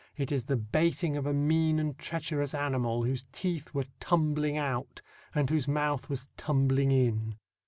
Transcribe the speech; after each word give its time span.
It 0.17 0.31
is 0.31 0.45
the 0.45 0.55
baiting 0.57 1.15
of 1.15 1.27
a 1.27 1.31
mean 1.31 1.77
and 1.77 1.95
treacherous 1.95 2.55
animal, 2.55 3.03
whose 3.03 3.27
teeth 3.31 3.71
were 3.75 3.85
"tumbling 3.99 4.57
out," 4.57 5.03
and 5.35 5.47
whose 5.47 5.67
mouth 5.67 6.09
was 6.09 6.27
"tumbling 6.37 6.89
in." 6.91 7.35